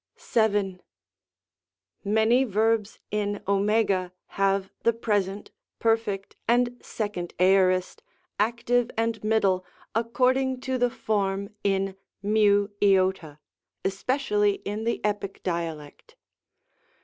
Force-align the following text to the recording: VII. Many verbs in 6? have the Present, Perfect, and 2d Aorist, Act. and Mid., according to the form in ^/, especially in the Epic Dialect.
VII. 0.17 0.79
Many 2.03 2.43
verbs 2.43 2.97
in 3.11 3.39
6? 3.47 4.11
have 4.29 4.71
the 4.81 4.93
Present, 4.93 5.51
Perfect, 5.77 6.35
and 6.47 6.71
2d 6.79 7.33
Aorist, 7.37 8.01
Act. 8.39 8.71
and 8.71 9.23
Mid., 9.23 9.45
according 9.93 10.59
to 10.61 10.79
the 10.79 10.89
form 10.89 11.51
in 11.63 11.95
^/, 12.23 13.37
especially 13.85 14.53
in 14.65 14.85
the 14.85 15.05
Epic 15.05 15.43
Dialect. 15.43 16.15